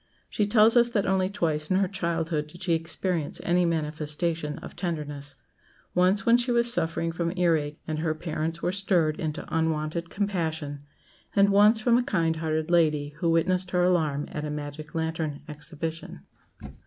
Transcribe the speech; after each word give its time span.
She 0.31 0.47
tells 0.47 0.75
us 0.75 0.89
that 0.89 1.05
only 1.05 1.29
twice 1.29 1.69
in 1.69 1.75
her 1.75 1.87
childhood 1.87 2.47
did 2.47 2.63
she 2.63 2.73
experience 2.73 3.39
any 3.43 3.65
manifestation 3.65 4.57
of 4.57 4.75
tenderness 4.75 5.35
once 5.93 6.25
when 6.25 6.37
she 6.37 6.49
was 6.51 6.73
suffering 6.73 7.11
from 7.11 7.31
ear 7.37 7.55
ache, 7.55 7.79
and 7.85 7.99
her 7.99 8.15
parents 8.15 8.63
were 8.63 8.71
stirred 8.71 9.19
into 9.19 9.45
unwonted 9.55 10.09
compassion, 10.09 10.81
and 11.35 11.49
once 11.49 11.79
from 11.81 11.99
a 11.99 12.03
kind 12.03 12.37
hearted 12.37 12.71
lady 12.71 13.09
who 13.19 13.29
witnessed 13.29 13.69
her 13.69 13.83
alarm 13.83 14.25
at 14.31 14.43
a 14.43 14.49
magic 14.49 14.95
lantern 14.95 15.41
exhibition. 15.47 16.25